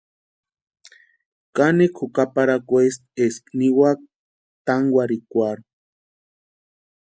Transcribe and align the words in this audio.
Kanikwa 1.55 2.03
jukaparhakwaesti 2.07 3.07
eska 3.25 3.49
ninhaaka 3.59 4.05
tánkwarhikwarhu. 4.65 5.65